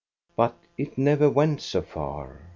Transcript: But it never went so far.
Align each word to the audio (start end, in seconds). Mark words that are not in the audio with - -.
But 0.35 0.55
it 0.79 0.97
never 0.97 1.29
went 1.29 1.61
so 1.61 1.83
far. 1.83 2.49